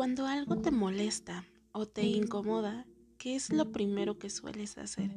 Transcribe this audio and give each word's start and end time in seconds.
Cuando 0.00 0.26
algo 0.26 0.56
te 0.56 0.70
molesta 0.70 1.44
o 1.72 1.84
te 1.84 2.04
incomoda, 2.04 2.86
¿qué 3.18 3.36
es 3.36 3.52
lo 3.52 3.70
primero 3.70 4.18
que 4.18 4.30
sueles 4.30 4.78
hacer? 4.78 5.14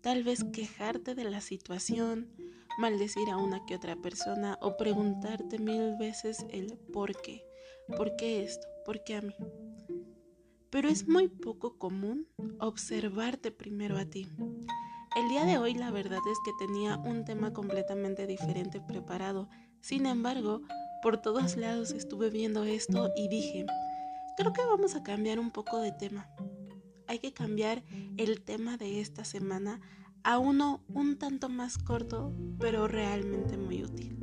Tal 0.00 0.22
vez 0.22 0.44
quejarte 0.44 1.16
de 1.16 1.24
la 1.24 1.40
situación, 1.40 2.30
maldecir 2.78 3.28
a 3.30 3.36
una 3.36 3.66
que 3.66 3.74
otra 3.74 3.96
persona 3.96 4.56
o 4.60 4.76
preguntarte 4.76 5.58
mil 5.58 5.96
veces 5.98 6.46
el 6.50 6.78
por 6.92 7.20
qué. 7.20 7.42
¿Por 7.96 8.14
qué 8.14 8.44
esto? 8.44 8.64
¿Por 8.84 9.02
qué 9.02 9.16
a 9.16 9.22
mí? 9.22 9.34
Pero 10.70 10.88
es 10.88 11.08
muy 11.08 11.26
poco 11.26 11.76
común 11.76 12.28
observarte 12.60 13.50
primero 13.50 13.98
a 13.98 14.04
ti. 14.04 14.28
El 15.16 15.28
día 15.30 15.44
de 15.44 15.58
hoy 15.58 15.74
la 15.74 15.90
verdad 15.90 16.20
es 16.30 16.38
que 16.44 16.64
tenía 16.64 16.96
un 16.96 17.24
tema 17.24 17.52
completamente 17.52 18.28
diferente 18.28 18.80
preparado. 18.80 19.48
Sin 19.80 20.06
embargo, 20.06 20.62
por 21.02 21.16
todos 21.16 21.56
lados 21.56 21.92
estuve 21.92 22.30
viendo 22.30 22.64
esto 22.64 23.10
y 23.16 23.28
dije, 23.28 23.64
creo 24.36 24.52
que 24.52 24.64
vamos 24.64 24.94
a 24.94 25.02
cambiar 25.02 25.38
un 25.38 25.50
poco 25.50 25.78
de 25.80 25.92
tema. 25.92 26.28
Hay 27.06 27.18
que 27.18 27.32
cambiar 27.32 27.82
el 28.18 28.42
tema 28.42 28.76
de 28.76 29.00
esta 29.00 29.24
semana 29.24 29.80
a 30.22 30.38
uno 30.38 30.84
un 30.88 31.18
tanto 31.18 31.48
más 31.48 31.78
corto, 31.78 32.34
pero 32.58 32.86
realmente 32.86 33.56
muy 33.56 33.82
útil. 33.82 34.18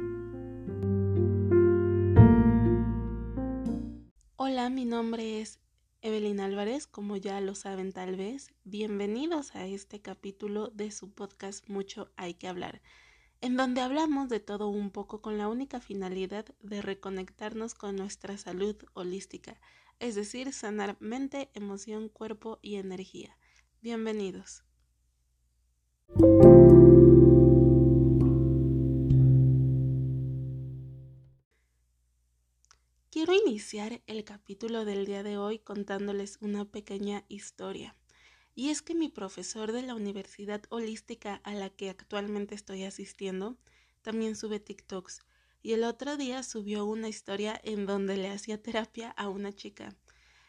Hola, 4.35 4.69
mi 4.69 4.85
nombre 4.85 5.41
es 5.41 5.59
Evelyn 6.01 6.39
Álvarez, 6.39 6.85
como 6.85 7.17
ya 7.17 7.41
lo 7.41 7.55
saben 7.55 7.91
tal 7.91 8.15
vez. 8.15 8.51
Bienvenidos 8.63 9.55
a 9.55 9.65
este 9.65 9.99
capítulo 9.99 10.67
de 10.67 10.91
su 10.91 11.11
podcast 11.11 11.67
Mucho 11.67 12.11
hay 12.15 12.35
que 12.35 12.47
hablar, 12.47 12.81
en 13.41 13.55
donde 13.55 13.81
hablamos 13.81 14.29
de 14.29 14.39
todo 14.39 14.67
un 14.67 14.89
poco 14.89 15.21
con 15.21 15.37
la 15.37 15.47
única 15.47 15.79
finalidad 15.79 16.45
de 16.61 16.81
reconectarnos 16.81 17.75
con 17.75 17.95
nuestra 17.95 18.37
salud 18.37 18.75
holística, 18.93 19.59
es 19.99 20.15
decir, 20.15 20.53
sanar 20.53 20.97
mente, 20.99 21.49
emoción, 21.53 22.09
cuerpo 22.09 22.59
y 22.61 22.75
energía. 22.75 23.37
Bienvenidos. 23.81 24.63
Quiero 33.09 33.33
iniciar 33.33 34.01
el 34.05 34.23
capítulo 34.23 34.85
del 34.85 35.05
día 35.05 35.23
de 35.23 35.37
hoy 35.37 35.59
contándoles 35.59 36.37
una 36.41 36.65
pequeña 36.65 37.23
historia. 37.27 37.95
Y 38.57 38.71
es 38.71 38.81
que 38.81 38.95
mi 38.95 39.07
profesor 39.07 39.71
de 39.71 39.83
la 39.83 39.93
Universidad 39.93 40.63
Holística 40.69 41.35
a 41.43 41.53
la 41.53 41.69
que 41.69 41.91
actualmente 41.91 42.55
estoy 42.55 42.85
asistiendo 42.85 43.55
también 44.01 44.35
sube 44.35 44.59
TikToks. 44.59 45.19
Y 45.61 45.73
el 45.73 45.83
otro 45.83 46.17
día 46.17 46.41
subió 46.41 46.83
una 46.85 47.07
historia 47.07 47.61
en 47.63 47.85
donde 47.85 48.17
le 48.17 48.31
hacía 48.31 48.59
terapia 48.59 49.11
a 49.11 49.29
una 49.29 49.53
chica. 49.53 49.95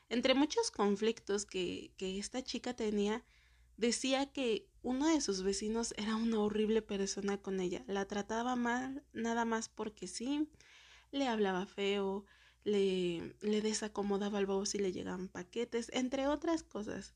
Entre 0.09 0.33
muchos 0.33 0.71
conflictos 0.71 1.45
que, 1.45 1.93
que 1.99 2.19
esta 2.19 2.43
chica 2.43 2.75
tenía, 2.75 3.27
decía 3.77 4.33
que 4.33 4.67
uno 4.81 5.07
de 5.07 5.21
sus 5.21 5.43
vecinos 5.43 5.93
era 5.99 6.17
una 6.17 6.41
horrible 6.41 6.81
persona 6.81 7.37
con 7.37 7.61
ella. 7.61 7.85
La 7.87 8.07
trataba 8.07 8.57
mal 8.57 9.05
nada 9.13 9.45
más 9.45 9.69
porque 9.69 10.07
sí, 10.07 10.49
le 11.11 11.29
hablaba 11.29 11.67
feo, 11.67 12.25
le, 12.65 13.35
le 13.43 13.61
desacomodaba 13.61 14.39
el 14.39 14.47
voz 14.47 14.75
y 14.75 14.79
le 14.79 14.93
llegaban 14.93 15.29
paquetes, 15.29 15.91
entre 15.93 16.27
otras 16.27 16.63
cosas. 16.63 17.13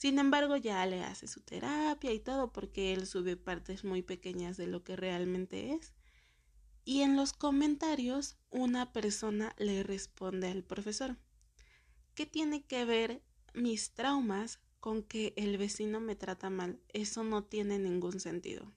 Sin 0.00 0.18
embargo, 0.18 0.56
ya 0.56 0.86
le 0.86 1.02
hace 1.02 1.28
su 1.28 1.42
terapia 1.42 2.10
y 2.10 2.20
todo 2.20 2.54
porque 2.54 2.94
él 2.94 3.06
sube 3.06 3.36
partes 3.36 3.84
muy 3.84 4.00
pequeñas 4.00 4.56
de 4.56 4.66
lo 4.66 4.82
que 4.82 4.96
realmente 4.96 5.74
es. 5.74 5.92
Y 6.86 7.02
en 7.02 7.16
los 7.16 7.34
comentarios 7.34 8.38
una 8.48 8.94
persona 8.94 9.54
le 9.58 9.82
responde 9.82 10.48
al 10.48 10.64
profesor. 10.64 11.18
¿Qué 12.14 12.24
tiene 12.24 12.64
que 12.64 12.86
ver 12.86 13.22
mis 13.52 13.92
traumas 13.92 14.58
con 14.80 15.02
que 15.02 15.34
el 15.36 15.58
vecino 15.58 16.00
me 16.00 16.16
trata 16.16 16.48
mal? 16.48 16.80
Eso 16.88 17.22
no 17.22 17.44
tiene 17.44 17.78
ningún 17.78 18.20
sentido. 18.20 18.72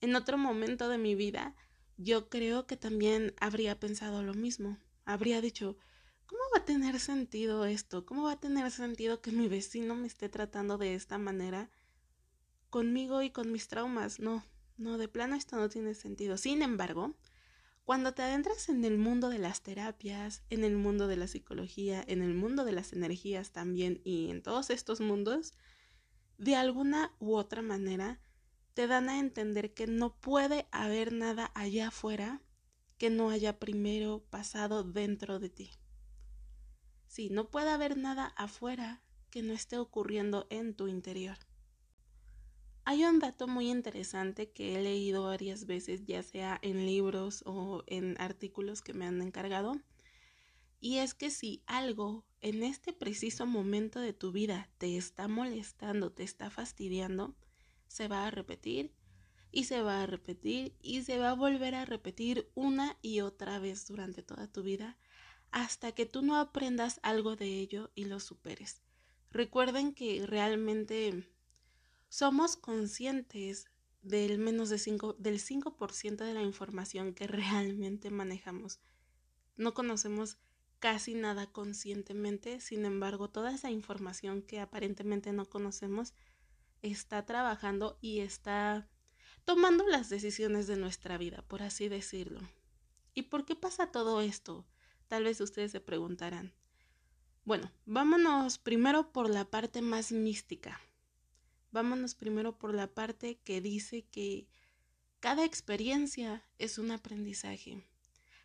En 0.00 0.14
otro 0.14 0.38
momento 0.38 0.88
de 0.88 0.98
mi 0.98 1.16
vida 1.16 1.56
yo 1.96 2.28
creo 2.28 2.68
que 2.68 2.76
también 2.76 3.34
habría 3.40 3.80
pensado 3.80 4.22
lo 4.22 4.34
mismo. 4.34 4.78
Habría 5.04 5.40
dicho, 5.40 5.76
¿cómo 6.26 6.40
va 6.54 6.60
a 6.60 6.64
tener 6.64 7.00
sentido 7.00 7.64
esto? 7.64 8.04
¿Cómo 8.04 8.24
va 8.24 8.32
a 8.32 8.40
tener 8.40 8.70
sentido 8.70 9.20
que 9.20 9.32
mi 9.32 9.48
vecino 9.48 9.94
me 9.94 10.06
esté 10.06 10.28
tratando 10.28 10.78
de 10.78 10.94
esta 10.94 11.18
manera 11.18 11.70
conmigo 12.70 13.22
y 13.22 13.30
con 13.30 13.52
mis 13.52 13.68
traumas? 13.68 14.20
No, 14.20 14.44
no, 14.76 14.98
de 14.98 15.08
plano 15.08 15.36
esto 15.36 15.56
no 15.56 15.68
tiene 15.68 15.94
sentido. 15.94 16.36
Sin 16.36 16.62
embargo, 16.62 17.16
cuando 17.84 18.14
te 18.14 18.22
adentras 18.22 18.68
en 18.68 18.84
el 18.84 18.98
mundo 18.98 19.28
de 19.28 19.38
las 19.38 19.62
terapias, 19.62 20.42
en 20.50 20.64
el 20.64 20.76
mundo 20.76 21.06
de 21.06 21.16
la 21.16 21.28
psicología, 21.28 22.04
en 22.06 22.20
el 22.20 22.34
mundo 22.34 22.64
de 22.64 22.72
las 22.72 22.92
energías 22.92 23.52
también 23.52 24.00
y 24.04 24.30
en 24.30 24.42
todos 24.42 24.70
estos 24.70 25.00
mundos, 25.00 25.52
de 26.38 26.56
alguna 26.56 27.14
u 27.18 27.36
otra 27.36 27.62
manera 27.62 28.20
te 28.74 28.86
dan 28.86 29.08
a 29.08 29.18
entender 29.18 29.72
que 29.72 29.86
no 29.86 30.14
puede 30.20 30.66
haber 30.70 31.12
nada 31.12 31.50
allá 31.54 31.88
afuera 31.88 32.42
que 32.98 33.08
no 33.08 33.30
haya 33.30 33.58
primero 33.58 34.24
pasado 34.30 34.82
dentro 34.82 35.38
de 35.38 35.48
ti. 35.48 35.70
Sí, 37.06 37.30
no 37.30 37.48
puede 37.48 37.70
haber 37.70 37.96
nada 37.96 38.26
afuera 38.36 39.02
que 39.30 39.42
no 39.42 39.52
esté 39.52 39.78
ocurriendo 39.78 40.46
en 40.50 40.74
tu 40.74 40.88
interior. 40.88 41.36
Hay 42.84 43.04
un 43.04 43.18
dato 43.18 43.48
muy 43.48 43.70
interesante 43.70 44.50
que 44.50 44.76
he 44.76 44.82
leído 44.82 45.24
varias 45.24 45.66
veces, 45.66 46.04
ya 46.06 46.22
sea 46.22 46.58
en 46.62 46.86
libros 46.86 47.42
o 47.44 47.82
en 47.86 48.14
artículos 48.20 48.80
que 48.80 48.94
me 48.94 49.06
han 49.06 49.20
encargado, 49.20 49.80
y 50.80 50.98
es 50.98 51.14
que 51.14 51.30
si 51.30 51.62
algo 51.66 52.24
en 52.40 52.62
este 52.62 52.92
preciso 52.92 53.46
momento 53.46 53.98
de 53.98 54.12
tu 54.12 54.30
vida 54.30 54.70
te 54.78 54.96
está 54.96 55.26
molestando, 55.26 56.12
te 56.12 56.22
está 56.22 56.50
fastidiando, 56.50 57.34
se 57.88 58.08
va 58.08 58.26
a 58.26 58.30
repetir 58.30 58.92
y 59.50 59.64
se 59.64 59.82
va 59.82 60.02
a 60.02 60.06
repetir 60.06 60.76
y 60.80 61.02
se 61.02 61.18
va 61.18 61.30
a 61.30 61.34
volver 61.34 61.74
a 61.74 61.86
repetir 61.86 62.48
una 62.54 62.98
y 63.02 63.20
otra 63.20 63.58
vez 63.58 63.86
durante 63.88 64.22
toda 64.22 64.46
tu 64.46 64.62
vida 64.62 64.96
hasta 65.56 65.92
que 65.92 66.04
tú 66.04 66.20
no 66.20 66.36
aprendas 66.36 67.00
algo 67.02 67.34
de 67.34 67.46
ello 67.46 67.90
y 67.94 68.04
lo 68.04 68.20
superes. 68.20 68.82
Recuerden 69.30 69.94
que 69.94 70.26
realmente 70.26 71.26
somos 72.10 72.58
conscientes 72.58 73.64
del 74.02 74.36
menos 74.36 74.68
de 74.68 74.78
5 74.78 75.14
del 75.14 75.40
5% 75.40 76.16
de 76.26 76.34
la 76.34 76.42
información 76.42 77.14
que 77.14 77.26
realmente 77.26 78.10
manejamos. 78.10 78.80
No 79.56 79.72
conocemos 79.72 80.36
casi 80.78 81.14
nada 81.14 81.50
conscientemente, 81.50 82.60
sin 82.60 82.84
embargo, 82.84 83.30
toda 83.30 83.54
esa 83.54 83.70
información 83.70 84.42
que 84.42 84.60
aparentemente 84.60 85.32
no 85.32 85.48
conocemos 85.48 86.12
está 86.82 87.24
trabajando 87.24 87.96
y 88.02 88.20
está 88.20 88.90
tomando 89.46 89.86
las 89.86 90.10
decisiones 90.10 90.66
de 90.66 90.76
nuestra 90.76 91.16
vida, 91.16 91.46
por 91.48 91.62
así 91.62 91.88
decirlo. 91.88 92.42
¿Y 93.14 93.22
por 93.22 93.46
qué 93.46 93.56
pasa 93.56 93.90
todo 93.90 94.20
esto? 94.20 94.66
Tal 95.08 95.24
vez 95.24 95.40
ustedes 95.40 95.72
se 95.72 95.80
preguntarán. 95.80 96.52
Bueno, 97.44 97.70
vámonos 97.84 98.58
primero 98.58 99.12
por 99.12 99.30
la 99.30 99.44
parte 99.44 99.82
más 99.82 100.12
mística. 100.12 100.80
Vámonos 101.70 102.14
primero 102.14 102.58
por 102.58 102.74
la 102.74 102.88
parte 102.88 103.38
que 103.44 103.60
dice 103.60 104.04
que 104.10 104.48
cada 105.20 105.44
experiencia 105.44 106.44
es 106.58 106.78
un 106.78 106.90
aprendizaje, 106.90 107.86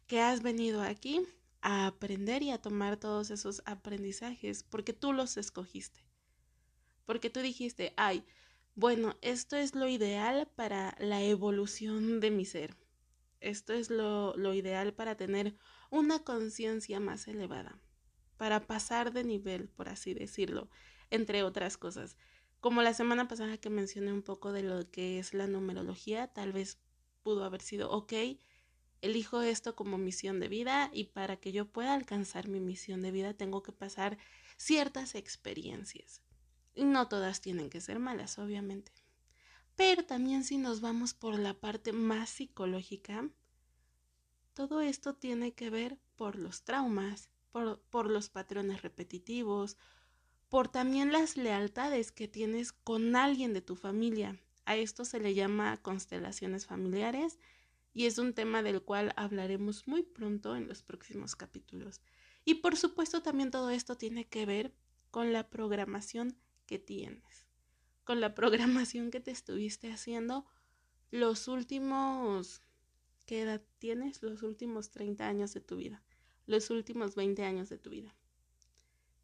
que 0.07 0.21
has 0.21 0.41
venido 0.41 0.81
aquí 0.81 1.21
a 1.61 1.87
aprender 1.87 2.43
y 2.43 2.51
a 2.51 2.61
tomar 2.61 2.97
todos 2.97 3.31
esos 3.31 3.61
aprendizajes 3.65 4.63
porque 4.63 4.93
tú 4.93 5.13
los 5.13 5.37
escogiste 5.37 6.01
porque 7.11 7.29
tú 7.29 7.41
dijiste, 7.41 7.93
ay, 7.97 8.23
bueno, 8.73 9.17
esto 9.21 9.57
es 9.57 9.75
lo 9.75 9.89
ideal 9.89 10.47
para 10.55 10.95
la 10.97 11.21
evolución 11.21 12.21
de 12.21 12.31
mi 12.31 12.45
ser. 12.45 12.77
Esto 13.41 13.73
es 13.73 13.89
lo, 13.89 14.33
lo 14.37 14.53
ideal 14.53 14.93
para 14.93 15.17
tener 15.17 15.55
una 15.91 16.23
conciencia 16.23 16.99
más 16.99 17.27
elevada, 17.27 17.77
para 18.37 18.65
pasar 18.65 19.13
de 19.13 19.23
nivel, 19.23 19.67
por 19.67 19.89
así 19.89 20.15
decirlo, 20.15 20.69
entre 21.11 21.43
otras 21.43 21.77
cosas. 21.77 22.17
Como 22.61 22.81
la 22.81 22.93
semana 22.93 23.27
pasada 23.27 23.57
que 23.57 23.69
mencioné 23.69 24.13
un 24.13 24.23
poco 24.23 24.53
de 24.53 24.63
lo 24.63 24.89
que 24.89 25.19
es 25.19 25.33
la 25.33 25.47
numerología, 25.47 26.27
tal 26.27 26.53
vez 26.53 26.79
pudo 27.23 27.43
haber 27.43 27.61
sido, 27.61 27.91
ok, 27.91 28.13
elijo 29.01 29.41
esto 29.41 29.75
como 29.75 29.97
misión 29.97 30.39
de 30.39 30.47
vida 30.47 30.89
y 30.93 31.05
para 31.05 31.35
que 31.37 31.51
yo 31.51 31.65
pueda 31.67 31.93
alcanzar 31.93 32.47
mi 32.47 32.61
misión 32.61 33.01
de 33.01 33.11
vida 33.11 33.33
tengo 33.33 33.61
que 33.61 33.73
pasar 33.73 34.17
ciertas 34.57 35.13
experiencias. 35.15 36.21
No 36.75 37.09
todas 37.09 37.41
tienen 37.41 37.69
que 37.69 37.81
ser 37.81 37.99
malas, 37.99 38.39
obviamente. 38.39 38.93
Pero 39.75 40.05
también 40.05 40.45
si 40.45 40.57
nos 40.57 40.79
vamos 40.79 41.13
por 41.13 41.37
la 41.37 41.53
parte 41.53 41.91
más 41.91 42.29
psicológica, 42.29 43.29
todo 44.67 44.81
esto 44.81 45.15
tiene 45.15 45.53
que 45.53 45.71
ver 45.71 45.97
por 46.15 46.35
los 46.35 46.61
traumas, 46.61 47.31
por, 47.51 47.81
por 47.89 48.07
los 48.07 48.29
patrones 48.29 48.83
repetitivos, 48.83 49.75
por 50.49 50.67
también 50.67 51.11
las 51.11 51.35
lealtades 51.35 52.11
que 52.11 52.27
tienes 52.27 52.71
con 52.71 53.15
alguien 53.15 53.53
de 53.53 53.63
tu 53.63 53.75
familia. 53.75 54.39
A 54.65 54.75
esto 54.75 55.03
se 55.03 55.19
le 55.19 55.33
llama 55.33 55.81
constelaciones 55.81 56.67
familiares 56.67 57.39
y 57.91 58.05
es 58.05 58.19
un 58.19 58.35
tema 58.35 58.61
del 58.61 58.83
cual 58.83 59.13
hablaremos 59.15 59.87
muy 59.87 60.03
pronto 60.03 60.55
en 60.55 60.67
los 60.67 60.83
próximos 60.83 61.35
capítulos. 61.35 61.99
Y 62.45 62.55
por 62.55 62.77
supuesto 62.77 63.23
también 63.23 63.49
todo 63.49 63.71
esto 63.71 63.97
tiene 63.97 64.27
que 64.27 64.45
ver 64.45 64.75
con 65.09 65.33
la 65.33 65.49
programación 65.49 66.37
que 66.67 66.77
tienes, 66.77 67.47
con 68.03 68.21
la 68.21 68.35
programación 68.35 69.09
que 69.09 69.21
te 69.21 69.31
estuviste 69.31 69.91
haciendo 69.91 70.45
los 71.09 71.47
últimos, 71.47 72.61
¿qué 73.31 73.43
edad 73.43 73.61
tienes? 73.79 74.21
Los 74.21 74.43
últimos 74.43 74.91
30 74.91 75.25
años 75.25 75.53
de 75.53 75.61
tu 75.61 75.77
vida, 75.77 76.03
los 76.47 76.69
últimos 76.69 77.15
20 77.15 77.45
años 77.45 77.69
de 77.69 77.77
tu 77.77 77.89
vida. 77.89 78.13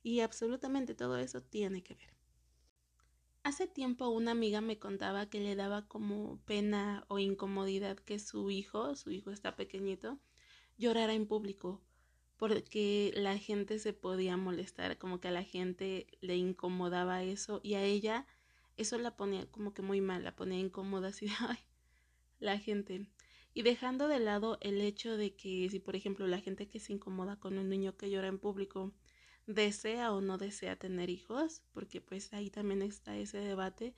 Y 0.02 0.22
absolutamente 0.22 0.96
todo 0.96 1.18
eso 1.18 1.42
tiene 1.42 1.84
que 1.84 1.96
ver. 1.96 2.14
Hace 3.44 3.68
tiempo 3.68 4.08
una 4.08 4.32
amiga 4.32 4.62
me 4.62 4.80
contaba 4.80 5.30
que 5.30 5.42
le 5.42 5.58
daba 5.58 5.90
como 5.90 6.40
pena 6.46 7.04
o 7.10 7.20
incomodidad 7.20 7.98
que 7.98 8.18
su 8.18 8.50
hijo, 8.50 8.96
su 8.96 9.12
hijo 9.12 9.32
está 9.32 9.58
pequeñito, 9.58 10.22
llorara 10.78 11.14
en 11.14 11.28
público 11.28 11.82
porque 12.38 13.12
la 13.14 13.38
gente 13.38 13.78
se 13.78 13.92
podía 13.92 14.38
molestar, 14.38 14.98
como 14.98 15.20
que 15.20 15.28
a 15.28 15.32
la 15.32 15.44
gente 15.44 16.08
le 16.22 16.38
incomodaba 16.38 17.24
eso 17.24 17.60
y 17.62 17.74
a 17.74 17.84
ella 17.84 18.26
eso 18.78 18.98
la 19.00 19.18
ponía 19.18 19.52
como 19.52 19.74
que 19.74 19.82
muy 19.82 20.00
mal, 20.00 20.24
la 20.24 20.34
ponía 20.34 20.60
incómoda 20.60 21.10
así 21.10 21.26
de, 21.26 21.34
ay, 21.40 21.60
la 22.40 22.58
gente. 22.58 23.10
Y 23.58 23.64
dejando 23.64 24.08
de 24.08 24.20
lado 24.20 24.60
el 24.62 24.80
hecho 24.82 25.18
de 25.18 25.34
que 25.34 25.68
si 25.72 25.80
por 25.80 25.96
ejemplo 25.96 26.28
la 26.28 26.40
gente 26.40 26.68
que 26.68 26.80
se 26.80 26.94
incomoda 26.94 27.40
con 27.40 27.58
un 27.58 27.70
niño 27.70 27.98
que 27.98 28.12
llora 28.12 28.28
en 28.28 28.38
público 28.38 28.94
desea 29.48 30.14
o 30.14 30.22
no 30.22 30.38
desea 30.38 30.76
tener 30.76 31.10
hijos, 31.10 31.64
porque 31.74 32.00
pues 32.00 32.32
ahí 32.34 32.52
también 32.52 32.84
está 32.84 33.18
ese 33.18 33.40
debate, 33.40 33.96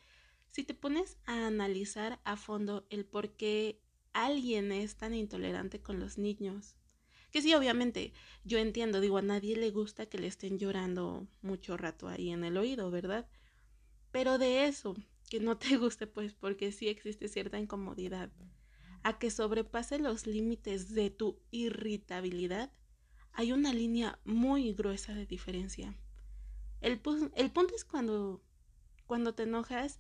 si 0.48 0.64
te 0.64 0.74
pones 0.74 1.18
a 1.26 1.48
analizar 1.48 2.22
a 2.24 2.38
fondo 2.38 2.88
el 2.90 3.04
por 3.04 3.32
qué 3.32 3.82
alguien 4.14 4.72
es 4.72 4.96
tan 4.96 5.14
intolerante 5.14 5.82
con 5.82 6.00
los 6.00 6.18
niños, 6.18 6.78
que 7.30 7.42
sí, 7.42 7.54
obviamente, 7.54 8.14
yo 8.46 8.60
entiendo, 8.60 9.02
digo, 9.02 9.18
a 9.18 9.22
nadie 9.22 9.58
le 9.58 9.72
gusta 9.72 10.06
que 10.06 10.20
le 10.20 10.28
estén 10.28 10.58
llorando 10.58 11.28
mucho 11.42 11.76
rato 11.76 12.08
ahí 12.08 12.30
en 12.30 12.46
el 12.46 12.56
oído, 12.56 12.92
¿verdad? 12.92 13.28
Pero 14.12 14.38
de 14.38 14.68
eso, 14.68 14.96
que 15.30 15.42
no 15.42 15.58
te 15.58 15.76
guste, 15.76 16.08
pues 16.08 16.34
porque 16.34 16.72
sí 16.72 16.88
existe 16.88 17.28
cierta 17.28 17.60
incomodidad, 17.60 18.32
a 19.04 19.18
que 19.20 19.32
sobrepase 19.32 20.00
los 20.00 20.28
límites 20.28 20.94
de 20.94 21.10
tu 21.10 21.40
irritabilidad, 21.52 22.72
hay 23.34 23.52
una 23.52 23.74
línea 23.74 24.20
muy 24.26 24.74
gruesa 24.74 25.14
de 25.14 25.26
diferencia. 25.26 25.96
El, 26.82 27.02
el 27.36 27.52
punto 27.52 27.76
es 27.76 27.86
cuando, 27.86 28.42
cuando 29.06 29.34
te 29.34 29.44
enojas 29.44 30.00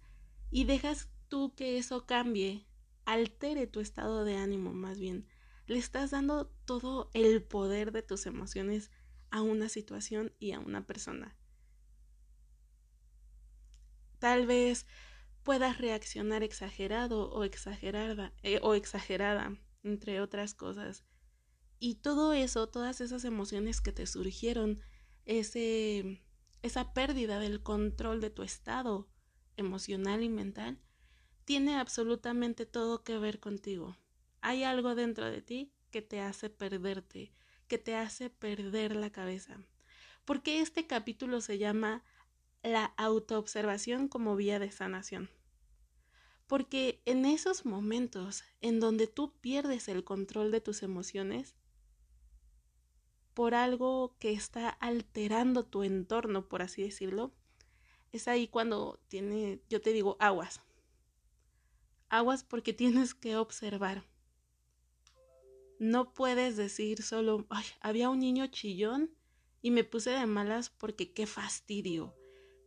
y 0.51 0.65
dejas 0.65 1.09
tú 1.27 1.53
que 1.55 1.77
eso 1.77 2.05
cambie, 2.05 2.65
altere 3.05 3.67
tu 3.67 3.79
estado 3.79 4.25
de 4.25 4.37
ánimo 4.37 4.73
más 4.73 4.99
bien, 4.99 5.27
le 5.67 5.77
estás 5.77 6.11
dando 6.11 6.47
todo 6.65 7.11
el 7.13 7.43
poder 7.43 7.91
de 7.91 8.01
tus 8.01 8.25
emociones 8.25 8.91
a 9.31 9.41
una 9.41 9.69
situación 9.69 10.33
y 10.39 10.53
a 10.53 10.59
una 10.59 10.85
persona. 10.85 11.35
Tal 14.17 14.47
vez 14.47 14.85
puedas 15.49 15.79
reaccionar 15.79 16.43
exagerado 16.43 17.31
o 17.31 17.43
exagerada, 17.43 18.31
eh, 18.43 18.59
o 18.61 18.75
exagerada, 18.75 19.57
entre 19.81 20.21
otras 20.21 20.53
cosas. 20.53 21.03
Y 21.79 21.95
todo 21.95 22.33
eso, 22.33 22.69
todas 22.69 23.01
esas 23.01 23.25
emociones 23.25 23.81
que 23.81 23.91
te 23.91 24.05
surgieron, 24.05 24.79
ese, 25.25 26.21
esa 26.61 26.93
pérdida 26.93 27.39
del 27.39 27.63
control 27.63 28.21
de 28.21 28.29
tu 28.29 28.43
estado 28.43 29.09
emocional 29.57 30.21
y 30.21 30.29
mental, 30.29 30.77
tiene 31.45 31.77
absolutamente 31.77 32.67
todo 32.67 33.03
que 33.03 33.17
ver 33.17 33.39
contigo. 33.39 33.97
Hay 34.41 34.63
algo 34.63 34.93
dentro 34.93 35.25
de 35.25 35.41
ti 35.41 35.73
que 35.89 36.03
te 36.03 36.21
hace 36.21 36.51
perderte, 36.51 37.33
que 37.67 37.79
te 37.79 37.95
hace 37.95 38.29
perder 38.29 38.95
la 38.95 39.11
cabeza. 39.11 39.57
Porque 40.25 40.61
este 40.61 40.85
capítulo 40.85 41.41
se 41.41 41.57
llama 41.57 42.03
La 42.61 42.85
autoobservación 42.97 44.07
como 44.09 44.35
vía 44.35 44.59
de 44.59 44.69
sanación. 44.69 45.31
Porque 46.49 47.03
en 47.05 47.25
esos 47.27 47.63
momentos 47.63 48.43
en 48.59 48.79
donde 48.79 49.05
tú 49.05 49.37
pierdes 49.39 49.87
el 49.87 50.03
control 50.03 50.49
de 50.49 50.61
tus 50.61 50.81
emociones, 50.81 51.53
por 53.35 53.53
algo 53.53 54.15
que 54.17 54.31
está 54.31 54.67
alterando 54.67 55.63
tu 55.63 55.83
entorno, 55.83 56.49
por 56.49 56.63
así 56.63 56.81
decirlo, 56.81 57.35
es 58.11 58.27
ahí 58.27 58.47
cuando 58.47 58.99
tiene, 59.09 59.61
yo 59.69 59.79
te 59.79 59.93
digo, 59.93 60.17
aguas. 60.19 60.59
Aguas 62.09 62.43
porque 62.43 62.73
tienes 62.81 63.13
que 63.13 63.35
observar. 63.35 64.03
No 65.77 66.15
puedes 66.15 66.57
decir 66.57 67.03
solo, 67.03 67.45
había 67.79 68.09
un 68.09 68.21
niño 68.21 68.47
chillón 68.47 69.11
y 69.61 69.69
me 69.69 69.83
puse 69.83 70.09
de 70.09 70.25
malas 70.25 70.71
porque 70.71 71.13
qué 71.13 71.27
fastidio. 71.27 72.18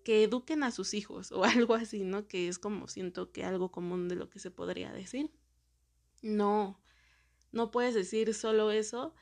Que 0.05 0.25
eduquen 0.25 0.63
a 0.65 0.71
sus 0.71 0.95
hijos 0.95 1.33
o 1.33 1.45
algo 1.45 1.75
así, 1.75 2.05
¿no? 2.05 2.27
Que 2.29 2.49
es 2.49 2.59
como 2.59 2.89
siento 2.89 3.33
que 3.33 3.45
algo 3.45 3.71
común 3.71 4.09
de 4.09 4.17
lo 4.17 4.29
que 4.31 4.39
se 4.39 4.51
podría 4.51 4.93
decir. 4.93 5.31
No, 6.23 6.81
no 7.51 7.71
puedes 7.71 7.95
decir 7.95 8.33
solo 8.35 8.71
eso 8.71 9.15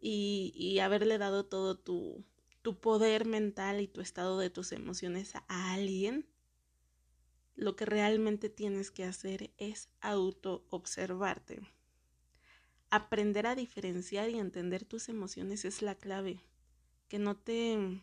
y, 0.00 0.52
y 0.54 0.80
haberle 0.80 1.18
dado 1.18 1.46
todo 1.46 1.78
tu, 1.78 2.24
tu 2.62 2.80
poder 2.80 3.24
mental 3.26 3.80
y 3.80 3.88
tu 3.88 4.00
estado 4.00 4.38
de 4.38 4.50
tus 4.50 4.72
emociones 4.72 5.34
a 5.34 5.72
alguien. 5.72 6.28
Lo 7.54 7.76
que 7.76 7.86
realmente 7.86 8.50
tienes 8.50 8.90
que 8.90 9.04
hacer 9.04 9.52
es 9.56 9.88
auto 10.00 10.66
observarte. 10.70 11.60
Aprender 12.90 13.46
a 13.46 13.54
diferenciar 13.54 14.30
y 14.30 14.38
entender 14.38 14.84
tus 14.84 15.08
emociones 15.08 15.64
es 15.64 15.82
la 15.82 15.94
clave. 15.94 16.40
Que 17.08 17.18
no 17.18 17.36
te... 17.36 18.02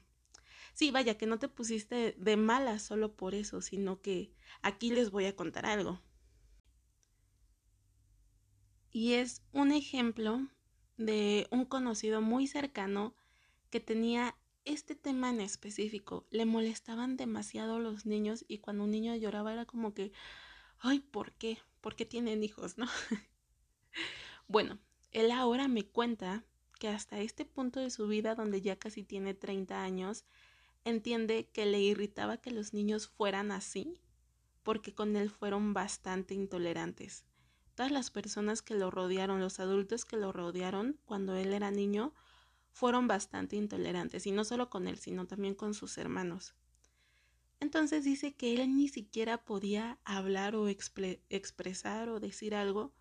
Sí, 0.76 0.92
vaya, 0.92 1.18
que 1.18 1.26
no 1.26 1.40
te 1.40 1.48
pusiste 1.48 2.14
de 2.20 2.38
mala 2.38 2.78
solo 2.78 3.16
por 3.16 3.34
eso, 3.34 3.62
sino 3.62 4.00
que 4.02 4.32
aquí 4.62 4.92
les 4.92 5.10
voy 5.10 5.26
a 5.26 5.36
contar 5.36 5.66
algo. 5.66 6.02
Y 8.92 9.14
es 9.14 9.42
un 9.52 9.72
ejemplo 9.72 10.48
de 10.98 11.48
un 11.52 11.66
conocido 11.66 12.22
muy 12.22 12.48
cercano 12.48 13.14
que 13.70 13.80
tenía 13.80 14.36
este 14.66 14.96
tema 14.96 15.30
en 15.30 15.42
específico. 15.42 16.26
Le 16.32 16.46
molestaban 16.46 17.18
demasiado 17.18 17.80
los 17.80 18.06
niños 18.06 18.46
y 18.48 18.60
cuando 18.60 18.84
un 18.86 18.92
niño 18.92 19.16
lloraba 19.16 19.54
era 19.54 19.66
como 19.66 19.94
que, 19.94 20.12
ay, 20.80 21.00
¿por 21.00 21.34
qué? 21.34 21.60
¿Por 21.82 21.96
qué 21.96 22.06
tienen 22.06 22.44
hijos, 22.44 22.78
no? 22.80 22.88
Bueno, 24.48 24.80
él 25.12 25.32
ahora 25.32 25.68
me 25.68 25.84
cuenta 25.86 26.44
que 26.80 26.88
hasta 26.90 27.20
este 27.20 27.46
punto 27.46 27.80
de 27.80 27.90
su 27.90 28.08
vida, 28.08 28.36
donde 28.36 28.62
ya 28.62 28.76
casi 28.78 29.04
tiene 29.04 29.34
30 29.34 29.84
años, 29.84 30.26
entiende 30.86 31.50
que 31.52 31.66
le 31.66 31.82
irritaba 31.82 32.38
que 32.38 32.52
los 32.52 32.74
niños 32.74 33.08
fueran 33.08 33.52
así, 33.52 34.00
porque 34.64 34.94
con 34.94 35.16
él 35.18 35.30
fueron 35.30 35.74
bastante 35.74 36.34
intolerantes. 36.34 37.26
Todas 37.76 37.92
las 37.92 38.10
personas 38.10 38.62
que 38.62 38.76
lo 38.76 38.90
rodearon, 38.90 39.42
los 39.42 39.60
adultos 39.60 40.06
que 40.06 40.16
lo 40.16 40.32
rodearon 40.32 40.98
cuando 41.06 41.36
él 41.36 41.54
era 41.54 41.72
niño, 41.72 42.14
fueron 42.72 43.08
bastante 43.08 43.58
intolerantes, 43.58 44.26
y 44.28 44.32
no 44.32 44.46
solo 44.46 44.70
con 44.70 44.88
él, 44.88 44.98
sino 44.98 45.28
también 45.28 45.56
con 45.56 45.74
sus 45.74 45.98
hermanos. 45.98 46.56
Entonces 47.60 48.04
dice 48.04 48.34
que 48.34 48.54
él 48.54 48.76
ni 48.76 48.88
siquiera 48.88 49.44
podía 49.44 49.98
hablar 50.04 50.56
o 50.56 50.68
expresar 50.68 52.10
o 52.10 52.20
decir 52.20 52.54
algo 52.54 52.94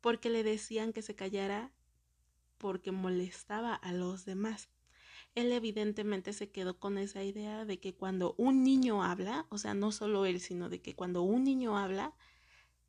porque 0.00 0.30
le 0.30 0.42
decían 0.42 0.92
que 0.92 1.02
se 1.02 1.14
callara 1.14 1.72
porque 2.58 2.92
molestaba 2.92 3.74
a 3.74 3.92
los 3.92 4.24
demás. 4.24 4.68
Él 5.34 5.52
evidentemente 5.52 6.32
se 6.32 6.50
quedó 6.50 6.78
con 6.78 6.98
esa 6.98 7.22
idea 7.22 7.64
de 7.64 7.78
que 7.78 7.94
cuando 7.94 8.34
un 8.36 8.64
niño 8.64 9.04
habla, 9.04 9.46
o 9.48 9.58
sea, 9.58 9.74
no 9.74 9.92
solo 9.92 10.26
él, 10.26 10.40
sino 10.40 10.68
de 10.68 10.82
que 10.82 10.94
cuando 10.94 11.22
un 11.22 11.44
niño 11.44 11.78
habla, 11.78 12.14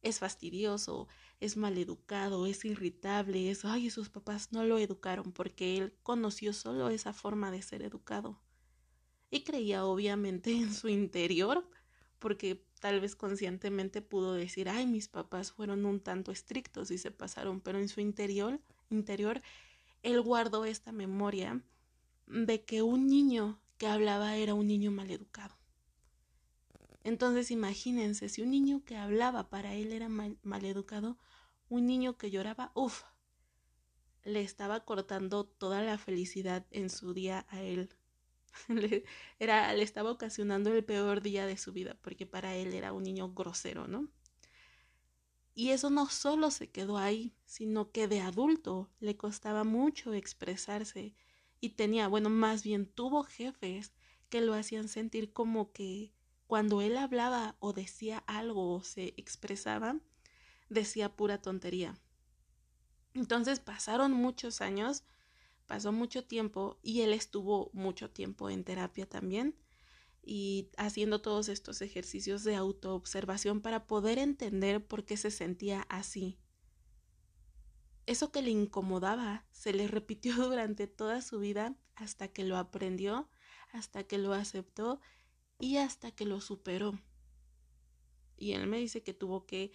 es 0.01 0.19
fastidioso, 0.19 1.07
es 1.39 1.57
maleducado, 1.57 2.47
es 2.47 2.65
irritable, 2.65 3.51
es, 3.51 3.65
ay, 3.65 3.89
sus 3.89 4.09
papás 4.09 4.51
no 4.51 4.63
lo 4.63 4.79
educaron 4.79 5.31
porque 5.31 5.77
él 5.77 5.93
conoció 6.03 6.53
solo 6.53 6.89
esa 6.89 7.13
forma 7.13 7.51
de 7.51 7.61
ser 7.61 7.83
educado. 7.83 8.41
Y 9.29 9.43
creía 9.43 9.85
obviamente 9.85 10.51
en 10.55 10.73
su 10.73 10.89
interior, 10.89 11.69
porque 12.19 12.65
tal 12.79 12.99
vez 12.99 13.15
conscientemente 13.15 14.01
pudo 14.01 14.33
decir, 14.33 14.69
ay, 14.69 14.87
mis 14.87 15.07
papás 15.07 15.51
fueron 15.51 15.85
un 15.85 15.99
tanto 15.99 16.31
estrictos 16.31 16.89
y 16.91 16.97
se 16.97 17.11
pasaron, 17.11 17.61
pero 17.61 17.79
en 17.79 17.89
su 17.89 18.01
interior, 18.01 18.59
interior, 18.89 19.41
él 20.03 20.19
guardó 20.21 20.65
esta 20.65 20.91
memoria 20.91 21.61
de 22.31 22.63
que 22.63 22.81
un 22.81 23.07
niño 23.07 23.61
que 23.77 23.87
hablaba 23.87 24.37
era 24.37 24.53
un 24.53 24.67
niño 24.67 24.89
maleducado. 24.91 25.55
Entonces 27.03 27.51
imagínense, 27.51 28.29
si 28.29 28.41
un 28.41 28.51
niño 28.51 28.83
que 28.85 28.95
hablaba 28.95 29.49
para 29.49 29.73
él 29.73 29.91
era 29.91 30.07
mal, 30.07 30.37
maleducado, 30.41 31.17
un 31.67 31.87
niño 31.87 32.17
que 32.17 32.31
lloraba, 32.31 32.71
uff, 32.73 33.03
le 34.23 34.41
estaba 34.41 34.85
cortando 34.85 35.45
toda 35.45 35.81
la 35.81 35.97
felicidad 35.97 36.65
en 36.71 36.89
su 36.89 37.13
día 37.13 37.45
a 37.49 37.61
él 37.61 37.89
le, 38.67 39.03
era, 39.39 39.73
le 39.73 39.83
estaba 39.83 40.11
ocasionando 40.11 40.73
el 40.73 40.83
peor 40.83 41.21
día 41.21 41.45
de 41.45 41.57
su 41.57 41.73
vida, 41.73 41.97
porque 42.01 42.25
para 42.25 42.55
él 42.55 42.73
era 42.73 42.93
un 42.93 43.03
niño 43.03 43.33
grosero, 43.33 43.87
¿no? 43.87 44.09
Y 45.53 45.71
eso 45.71 45.89
no 45.89 46.07
solo 46.07 46.49
se 46.49 46.69
quedó 46.69 46.97
ahí, 46.97 47.33
sino 47.45 47.91
que 47.91 48.07
de 48.07 48.21
adulto 48.21 48.89
le 48.99 49.17
costaba 49.17 49.63
mucho 49.63 50.13
expresarse 50.13 51.13
y 51.61 51.69
tenía, 51.69 52.07
bueno, 52.07 52.29
más 52.29 52.63
bien 52.63 52.85
tuvo 52.85 53.23
jefes 53.23 53.93
que 54.29 54.41
lo 54.41 54.55
hacían 54.55 54.87
sentir 54.87 55.31
como 55.31 55.71
que 55.71 56.11
cuando 56.47 56.81
él 56.81 56.97
hablaba 56.97 57.55
o 57.59 57.71
decía 57.71 58.17
algo 58.27 58.75
o 58.75 58.83
se 58.83 59.13
expresaba, 59.15 59.99
decía 60.69 61.15
pura 61.15 61.41
tontería. 61.41 61.95
Entonces 63.13 63.59
pasaron 63.59 64.11
muchos 64.11 64.61
años, 64.61 65.03
pasó 65.67 65.91
mucho 65.91 66.25
tiempo 66.25 66.79
y 66.81 67.01
él 67.01 67.13
estuvo 67.13 67.69
mucho 67.73 68.09
tiempo 68.09 68.49
en 68.49 68.63
terapia 68.63 69.07
también 69.07 69.55
y 70.23 70.69
haciendo 70.77 71.21
todos 71.21 71.49
estos 71.49 71.81
ejercicios 71.81 72.43
de 72.43 72.55
autoobservación 72.55 73.61
para 73.61 73.85
poder 73.87 74.17
entender 74.17 74.85
por 74.85 75.05
qué 75.05 75.17
se 75.17 75.31
sentía 75.31 75.85
así. 75.89 76.37
Eso 78.05 78.31
que 78.31 78.41
le 78.41 78.49
incomodaba 78.49 79.45
se 79.51 79.73
le 79.73 79.87
repitió 79.87 80.35
durante 80.49 80.87
toda 80.87 81.21
su 81.21 81.39
vida 81.39 81.75
hasta 81.95 82.27
que 82.27 82.43
lo 82.43 82.57
aprendió, 82.57 83.29
hasta 83.71 84.03
que 84.03 84.17
lo 84.17 84.33
aceptó 84.33 84.99
y 85.59 85.77
hasta 85.77 86.11
que 86.11 86.25
lo 86.25 86.41
superó. 86.41 86.99
Y 88.37 88.53
él 88.53 88.67
me 88.67 88.79
dice 88.79 89.03
que 89.03 89.13
tuvo 89.13 89.45
que 89.45 89.71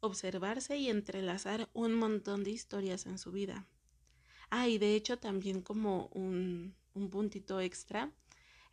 observarse 0.00 0.76
y 0.76 0.90
entrelazar 0.90 1.70
un 1.72 1.94
montón 1.94 2.44
de 2.44 2.50
historias 2.50 3.06
en 3.06 3.18
su 3.18 3.32
vida. 3.32 3.66
Ah, 4.50 4.68
y 4.68 4.76
de 4.76 4.94
hecho 4.94 5.18
también 5.18 5.62
como 5.62 6.08
un, 6.08 6.74
un 6.92 7.08
puntito 7.08 7.60
extra, 7.60 8.12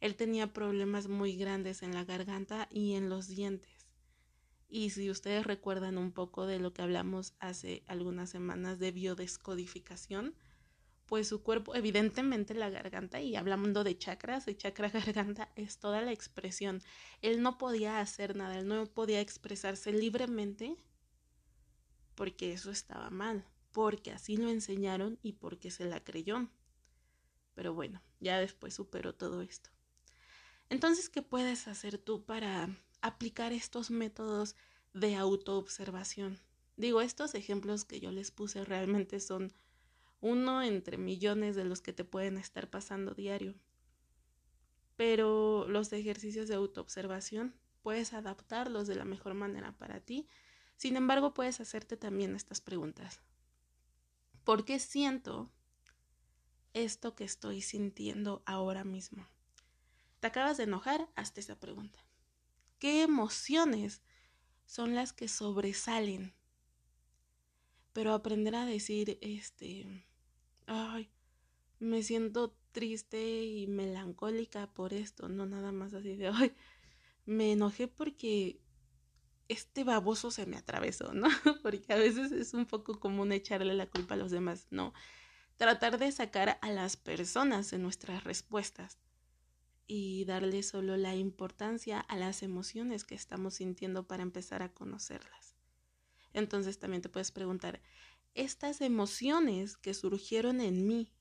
él 0.02 0.16
tenía 0.16 0.52
problemas 0.52 1.08
muy 1.08 1.38
grandes 1.38 1.84
en 1.84 1.94
la 1.94 2.04
garganta 2.04 2.68
y 2.72 2.96
en 2.96 3.10
los 3.10 3.28
dientes. 3.28 3.79
Y 4.70 4.92
si 4.92 5.10
ustedes 5.10 5.46
recuerdan 5.46 5.98
un 5.98 6.12
poco 6.12 6.46
de 6.46 6.60
lo 6.60 6.74
que 6.74 6.84
hablamos 6.84 7.34
hace 7.40 7.84
algunas 7.88 8.30
semanas 8.30 8.78
de 8.78 8.92
biodescodificación, 8.92 10.36
pues 11.08 11.28
su 11.28 11.42
cuerpo, 11.42 11.74
evidentemente 11.74 12.54
la 12.54 12.70
garganta, 12.70 13.20
y 13.20 13.36
hablando 13.36 13.84
de 13.84 13.98
chakras, 13.98 14.46
de 14.46 14.56
chakra 14.56 14.90
garganta, 14.94 15.52
es 15.56 15.80
toda 15.80 16.02
la 16.02 16.12
expresión. 16.12 16.84
Él 17.24 17.42
no 17.42 17.58
podía 17.58 18.00
hacer 18.00 18.36
nada, 18.36 18.60
él 18.60 18.68
no 18.68 18.86
podía 18.86 19.20
expresarse 19.20 19.92
libremente 19.92 20.78
porque 22.14 22.54
eso 22.54 22.70
estaba 22.70 23.10
mal, 23.10 23.48
porque 23.72 24.12
así 24.12 24.38
lo 24.38 24.50
enseñaron 24.50 25.18
y 25.24 25.34
porque 25.34 25.72
se 25.72 25.86
la 25.86 26.04
creyó. 26.04 26.48
Pero 27.56 27.74
bueno, 27.74 28.04
ya 28.20 28.38
después 28.38 28.76
superó 28.76 29.16
todo 29.16 29.42
esto. 29.42 29.72
Entonces, 30.70 31.10
¿qué 31.10 31.24
puedes 31.24 31.68
hacer 31.68 31.98
tú 31.98 32.24
para 32.24 32.70
aplicar 33.02 33.54
estos 33.54 33.92
métodos 33.92 34.56
de 34.94 35.16
autoobservación? 35.16 36.40
Digo, 36.78 37.02
estos 37.02 37.36
ejemplos 37.36 37.86
que 37.86 38.00
yo 38.00 38.12
les 38.12 38.32
puse 38.32 38.64
realmente 38.64 39.20
son 39.20 39.54
uno 40.22 40.62
entre 40.64 40.98
millones 40.98 41.56
de 41.56 41.66
los 41.66 41.82
que 41.82 41.94
te 41.94 42.04
pueden 42.04 42.38
estar 42.38 42.70
pasando 42.70 43.14
diario. 43.14 43.56
Pero 44.96 45.66
los 45.68 45.92
ejercicios 45.94 46.48
de 46.48 46.56
autoobservación 46.56 47.56
puedes 47.82 48.14
adaptarlos 48.14 48.88
de 48.88 48.96
la 48.96 49.06
mejor 49.06 49.34
manera 49.34 49.78
para 49.78 50.00
ti. 50.00 50.28
Sin 50.76 50.96
embargo, 50.96 51.34
puedes 51.34 51.60
hacerte 51.60 51.98
también 51.98 52.36
estas 52.36 52.62
preguntas. 52.62 53.22
¿Por 54.44 54.66
qué 54.66 54.80
siento 54.80 55.52
esto 56.74 57.16
que 57.16 57.24
estoy 57.24 57.62
sintiendo 57.62 58.44
ahora 58.46 58.84
mismo? 58.84 59.28
¿Te 60.20 60.28
acabas 60.28 60.58
de 60.58 60.64
enojar? 60.64 61.10
Hazte 61.16 61.40
esa 61.40 61.60
pregunta. 61.60 62.09
¿Qué 62.80 63.04
emociones 63.04 64.02
son 64.66 64.96
las 64.96 65.12
que 65.12 65.28
sobresalen? 65.28 66.34
Pero 67.92 68.14
aprender 68.14 68.56
a 68.56 68.66
decir, 68.66 69.18
este, 69.22 70.08
ay, 70.66 71.10
me 71.80 72.02
siento 72.04 72.56
triste 72.72 73.44
y 73.44 73.68
melancólica 73.68 74.74
por 74.74 74.94
esto, 74.94 75.28
no 75.28 75.46
nada 75.46 75.74
más 75.74 75.94
así 75.94 76.16
de, 76.16 76.30
ay, 76.30 76.54
me 77.26 77.52
enojé 77.52 77.90
porque 77.90 78.62
este 79.50 79.84
baboso 79.84 80.32
se 80.32 80.46
me 80.46 80.56
atravesó, 80.56 81.14
¿no? 81.14 81.28
Porque 81.64 81.92
a 81.92 81.98
veces 81.98 82.32
es 82.32 82.54
un 82.54 82.68
poco 82.68 83.00
común 83.00 83.32
echarle 83.32 83.74
la 83.74 83.88
culpa 83.88 84.14
a 84.14 84.18
los 84.18 84.30
demás, 84.30 84.68
no. 84.70 84.94
Tratar 85.58 85.98
de 85.98 86.12
sacar 86.12 86.60
a 86.62 86.70
las 86.70 86.98
personas 86.98 87.74
en 87.74 87.82
nuestras 87.82 88.24
respuestas 88.24 89.00
y 89.92 90.24
darle 90.26 90.62
solo 90.62 90.98
la 90.98 91.16
importancia 91.16 92.00
a 92.00 92.16
las 92.16 92.44
emociones 92.44 93.04
que 93.04 93.16
estamos 93.16 93.56
sintiendo 93.56 94.08
para 94.08 94.22
empezar 94.22 94.62
a 94.62 94.72
conocerlas. 94.72 95.56
Entonces 96.32 96.78
también 96.78 97.02
te 97.02 97.10
puedes 97.10 97.32
preguntar, 97.32 97.82
¿estas 98.36 98.82
emociones 98.82 99.78
que 99.78 99.96
surgieron 99.96 100.62
en 100.62 100.86
mí 100.86 101.12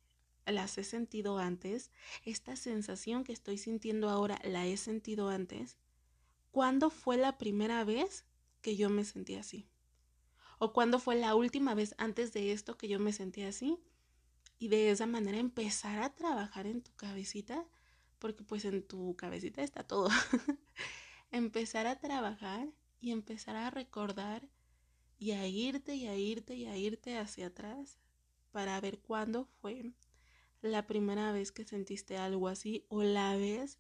las 0.45 0.77
he 0.77 0.85
sentido 0.85 1.39
antes? 1.39 1.91
¿Esta 2.27 2.57
sensación 2.57 3.25
que 3.25 3.33
estoy 3.33 3.57
sintiendo 3.57 4.11
ahora 4.11 4.39
la 4.45 4.67
he 4.67 4.77
sentido 4.77 5.31
antes? 5.31 5.79
¿Cuándo 6.51 6.91
fue 6.91 7.17
la 7.17 7.39
primera 7.39 7.85
vez 7.85 8.27
que 8.61 8.77
yo 8.77 8.91
me 8.91 9.05
sentí 9.05 9.37
así? 9.37 9.67
¿O 10.59 10.75
cuándo 10.75 10.99
fue 10.99 11.17
la 11.17 11.35
última 11.35 11.75
vez 11.75 11.95
antes 11.97 12.35
de 12.35 12.53
esto 12.53 12.77
que 12.77 12.89
yo 12.89 13.01
me 13.01 13.15
sentí 13.15 13.45
así? 13.45 13.79
Y 14.59 14.69
de 14.69 14.91
esa 14.91 15.07
manera 15.07 15.39
empezar 15.39 16.03
a 16.03 16.15
trabajar 16.15 16.67
en 16.67 16.83
tu 16.83 16.95
cabecita 16.97 17.67
porque 18.19 18.45
pues 18.45 18.65
en 18.65 18.83
tu 18.83 19.17
cabecita 19.17 19.63
está 19.63 19.85
todo. 19.85 20.09
empezar 21.31 21.87
a 21.87 22.01
trabajar 22.01 22.69
y 23.01 23.13
empezar 23.13 23.57
a 23.57 23.71
recordar 23.71 24.49
y 25.19 25.33
a 25.33 25.47
irte 25.47 25.95
y 25.95 26.07
a 26.07 26.17
irte 26.17 26.55
y 26.55 26.67
a 26.67 26.77
irte 26.77 27.19
hacia 27.19 27.49
atrás 27.49 27.99
para 28.51 28.81
ver 28.81 29.01
cuándo 29.01 29.47
fue 29.61 29.93
la 30.63 30.87
primera 30.87 31.33
vez 31.33 31.53
que 31.53 31.65
sentiste 31.65 32.17
algo 32.17 32.49
así 32.49 32.85
o 32.89 33.03
la 33.03 33.37
vez 33.37 33.79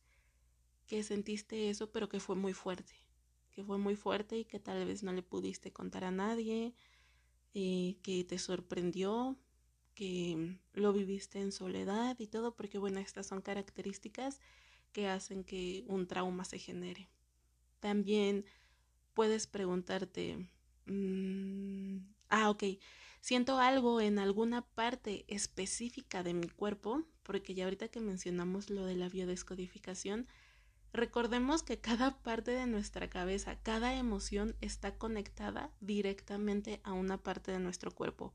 que 0.86 1.02
sentiste 1.02 1.70
eso 1.70 1.90
pero 1.90 2.08
que 2.08 2.20
fue 2.20 2.36
muy 2.36 2.52
fuerte, 2.52 2.94
que 3.50 3.64
fue 3.64 3.78
muy 3.78 3.96
fuerte 3.96 4.38
y 4.38 4.44
que 4.44 4.60
tal 4.60 4.84
vez 4.86 5.02
no 5.02 5.12
le 5.12 5.22
pudiste 5.22 5.72
contar 5.72 6.04
a 6.04 6.10
nadie, 6.10 6.74
eh, 7.54 7.98
que 8.02 8.24
te 8.24 8.38
sorprendió, 8.38 9.38
que 9.98 10.56
lo 10.74 10.92
viviste 10.92 11.40
en 11.40 11.50
soledad 11.50 12.16
y 12.20 12.28
todo, 12.28 12.54
porque 12.54 12.78
bueno, 12.78 13.00
estas 13.00 13.26
son 13.26 13.42
características 13.42 14.40
que 14.92 15.08
hacen 15.08 15.42
que 15.42 15.84
un 15.88 16.06
trauma 16.06 16.44
se 16.44 16.60
genere. 16.60 17.08
También 17.80 18.44
puedes 19.12 19.48
preguntarte, 19.48 20.48
mm, 20.86 21.96
ah, 22.28 22.48
ok, 22.48 22.62
siento 23.20 23.58
algo 23.58 24.00
en 24.00 24.20
alguna 24.20 24.62
parte 24.62 25.24
específica 25.26 26.22
de 26.22 26.32
mi 26.32 26.48
cuerpo, 26.48 27.02
porque 27.24 27.54
ya 27.54 27.64
ahorita 27.64 27.88
que 27.88 27.98
mencionamos 27.98 28.70
lo 28.70 28.86
de 28.86 28.94
la 28.94 29.08
biodescodificación, 29.08 30.28
recordemos 30.92 31.64
que 31.64 31.80
cada 31.80 32.22
parte 32.22 32.52
de 32.52 32.68
nuestra 32.68 33.10
cabeza, 33.10 33.60
cada 33.64 33.96
emoción 33.96 34.54
está 34.60 34.96
conectada 34.96 35.72
directamente 35.80 36.80
a 36.84 36.92
una 36.92 37.18
parte 37.18 37.50
de 37.50 37.58
nuestro 37.58 37.90
cuerpo. 37.90 38.32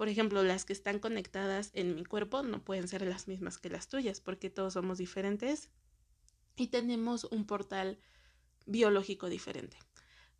Por 0.00 0.08
ejemplo, 0.08 0.42
las 0.42 0.64
que 0.64 0.72
están 0.72 0.98
conectadas 0.98 1.72
en 1.74 1.94
mi 1.94 2.06
cuerpo 2.06 2.42
no 2.42 2.64
pueden 2.64 2.88
ser 2.88 3.02
las 3.02 3.28
mismas 3.28 3.58
que 3.58 3.68
las 3.68 3.86
tuyas, 3.86 4.22
porque 4.22 4.48
todos 4.48 4.72
somos 4.72 4.96
diferentes 4.96 5.68
y 6.56 6.68
tenemos 6.68 7.24
un 7.24 7.44
portal 7.44 7.98
biológico 8.64 9.28
diferente. 9.28 9.76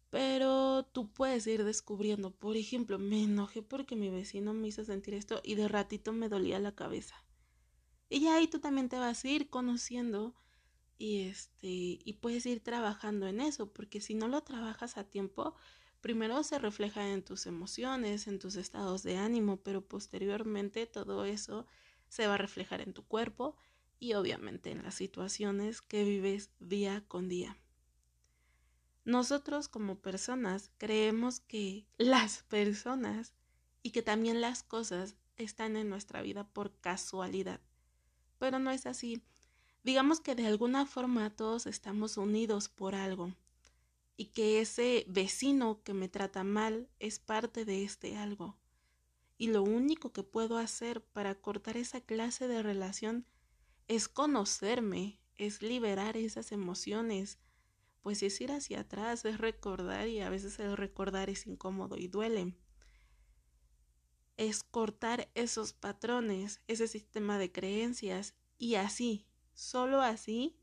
Pero 0.09 0.87
tú 0.95 1.13
puedes 1.13 1.47
ir 1.47 1.65
descubriendo, 1.65 2.31
por 2.31 2.57
ejemplo, 2.57 2.99
me 2.99 3.23
enojé 3.23 3.61
porque 3.61 3.97
mi 3.97 4.09
vecino 4.09 4.55
me 4.55 4.69
hizo 4.69 4.83
sentir 4.83 5.13
esto 5.13 5.43
y 5.45 5.57
de 5.57 5.69
ratito 5.69 6.15
me 6.15 6.31
dolía 6.31 6.59
la 6.59 6.75
cabeza. 6.75 7.23
Y 8.09 8.21
ya 8.21 8.37
ahí 8.37 8.49
tú 8.49 8.61
también 8.61 8.89
te 8.89 8.97
vas 8.97 9.23
a 9.23 9.29
ir 9.29 9.51
conociendo 9.51 10.35
y 10.97 11.25
este 11.25 11.69
y 11.69 12.17
puedes 12.23 12.47
ir 12.47 12.63
trabajando 12.63 13.27
en 13.27 13.43
eso, 13.43 13.71
porque 13.75 14.01
si 14.01 14.15
no 14.15 14.27
lo 14.27 14.41
trabajas 14.43 14.97
a 14.97 15.05
tiempo, 15.05 15.55
primero 16.01 16.43
se 16.43 16.59
refleja 16.59 17.09
en 17.09 17.23
tus 17.23 17.47
emociones, 17.47 18.27
en 18.27 18.39
tus 18.39 18.57
estados 18.57 19.03
de 19.03 19.17
ánimo, 19.17 19.59
pero 19.59 19.83
posteriormente 19.87 20.87
todo 20.87 21.25
eso 21.25 21.67
se 22.09 22.27
va 22.27 22.35
a 22.35 22.39
reflejar 22.39 22.81
en 22.81 22.93
tu 22.93 23.05
cuerpo 23.05 23.57
y 23.99 24.15
obviamente 24.15 24.71
en 24.71 24.83
las 24.83 24.95
situaciones 24.95 25.83
que 25.83 26.05
vives 26.05 26.51
día 26.59 27.05
con 27.07 27.29
día. 27.29 27.57
Nosotros 29.05 29.69
como 29.69 30.01
personas 30.01 30.71
creemos 30.79 31.41
que 31.41 31.87
las 31.99 32.43
personas 32.45 33.35
y 33.83 33.91
que 33.91 34.03
también 34.03 34.41
las 34.41 34.63
cosas 34.63 35.17
están 35.37 35.77
en 35.77 35.89
nuestra 35.89 36.23
vida 36.23 36.45
por 36.45 36.75
casualidad, 36.81 37.61
pero 38.39 38.59
no 38.59 38.71
es 38.71 38.87
así. 38.87 39.23
Digamos 39.83 40.21
que 40.21 40.35
de 40.35 40.47
alguna 40.47 40.85
forma 40.85 41.31
todos 41.31 41.67
estamos 41.67 42.17
unidos 42.17 42.69
por 42.69 42.95
algo 42.95 43.33
y 44.21 44.27
que 44.27 44.61
ese 44.61 45.07
vecino 45.09 45.83
que 45.83 45.95
me 45.95 46.07
trata 46.11 46.45
mal 46.45 46.91
es 46.99 47.19
parte 47.19 47.65
de 47.65 47.85
este 47.85 48.19
algo. 48.19 48.59
Y 49.39 49.47
lo 49.47 49.63
único 49.63 50.13
que 50.13 50.23
puedo 50.23 50.59
hacer 50.59 51.03
para 51.03 51.41
cortar 51.41 51.79
esa 51.79 52.03
clase 52.03 52.47
de 52.47 52.63
relación 52.63 53.25
es 53.89 54.09
conocerme, 54.09 55.23
es 55.39 55.63
liberar 55.63 56.19
esas 56.19 56.53
emociones, 56.53 57.39
pues 58.03 58.23
es 58.23 58.39
ir 58.43 58.53
hacia 58.53 58.81
atrás, 58.81 59.25
es 59.25 59.39
recordar 59.39 60.07
y 60.07 60.21
a 60.21 60.29
veces 60.29 60.59
el 60.59 60.77
recordar 60.77 61.31
es 61.31 61.47
incómodo 61.47 61.97
y 61.97 62.07
duele. 62.07 62.55
es 64.37 64.63
cortar 64.63 65.31
esos 65.35 65.73
patrones, 65.73 66.61
ese 66.67 66.89
sistema 66.89 67.39
de 67.39 67.51
creencias 67.53 68.35
y 68.59 68.75
así, 68.75 69.27
solo 69.55 70.03
así, 70.03 70.61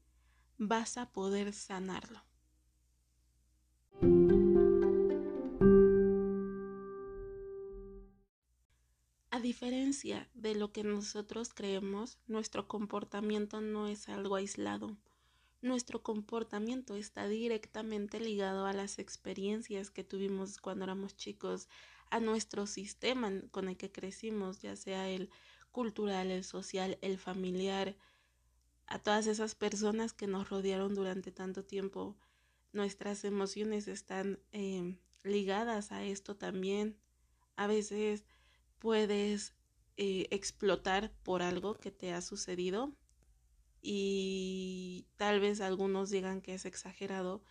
vas 0.59 0.99
a 0.99 1.11
poder 1.11 1.53
sanarlo. 1.53 2.26
A 9.31 9.39
diferencia 9.39 10.29
de 10.33 10.55
lo 10.55 10.71
que 10.71 10.83
nosotros 10.83 11.53
creemos, 11.53 12.17
nuestro 12.27 12.67
comportamiento 12.67 13.61
no 13.61 13.87
es 13.87 14.09
algo 14.09 14.35
aislado. 14.35 14.97
Nuestro 15.61 16.01
comportamiento 16.01 16.95
está 16.95 17.27
directamente 17.27 18.19
ligado 18.19 18.65
a 18.65 18.73
las 18.73 18.99
experiencias 18.99 19.89
que 19.89 20.03
tuvimos 20.03 20.57
cuando 20.59 20.85
éramos 20.85 21.15
chicos, 21.15 21.67
a 22.09 22.19
nuestro 22.19 22.67
sistema 22.67 23.31
con 23.51 23.67
el 23.67 23.77
que 23.77 23.91
crecimos, 23.91 24.61
ya 24.61 24.75
sea 24.75 25.09
el 25.09 25.29
cultural, 25.71 26.31
el 26.31 26.43
social, 26.43 26.97
el 27.01 27.17
familiar, 27.17 27.95
a 28.87 28.99
todas 28.99 29.27
esas 29.27 29.55
personas 29.55 30.13
que 30.13 30.27
nos 30.27 30.49
rodearon 30.49 30.95
durante 30.95 31.31
tanto 31.31 31.63
tiempo. 31.63 32.15
Nuestras 32.77 33.23
emociones 33.23 33.87
están 33.87 34.37
eh, 34.51 34.99
ligadas 35.23 35.91
a 35.91 36.03
esto 36.03 36.35
también. 36.35 36.95
A 37.55 37.65
veces 37.65 38.23
puedes 38.77 39.55
eh, 39.95 40.27
explotar 40.29 41.11
por 41.23 41.41
algo 41.41 41.73
que 41.73 41.89
te 41.89 42.13
ha 42.13 42.21
sucedido 42.21 42.93
y 43.81 45.07
tal 45.15 45.39
vez 45.39 45.59
algunos 45.59 46.11
digan 46.11 46.39
que 46.39 46.53
es 46.53 46.65
exagerado. 46.65 47.43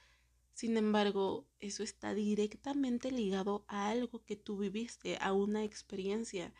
Sin 0.52 0.76
embargo, 0.76 1.48
eso 1.58 1.82
está 1.82 2.14
directamente 2.14 3.10
ligado 3.10 3.64
a 3.66 3.88
algo 3.88 4.24
que 4.24 4.36
tú 4.36 4.58
viviste, 4.58 5.18
a 5.20 5.32
una 5.32 5.64
experiencia. 5.64 6.54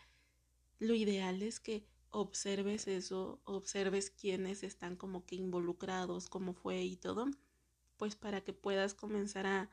Lo 0.81 0.97
ideal 0.97 1.41
es 1.41 1.61
que 1.61 1.87
observes 2.11 2.89
eso, 2.89 3.41
observes 3.45 4.11
quiénes 4.11 4.65
están 4.65 4.97
como 4.97 5.25
que 5.25 5.37
involucrados, 5.37 6.29
cómo 6.29 6.53
fue 6.53 6.83
y 6.83 6.97
todo, 6.97 7.27
pues 7.97 8.17
para 8.17 8.41
que 8.41 8.53
puedas 8.53 8.95
comenzar 8.95 9.47
a, 9.47 9.71